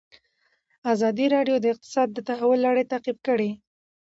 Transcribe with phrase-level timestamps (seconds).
[0.93, 3.49] ازادي راډیو د اقتصاد د تحول لړۍ تعقیب کړې.